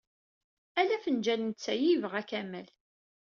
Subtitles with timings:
[0.79, 2.67] Ala afenǧal n ttay i yebɣa Kamal.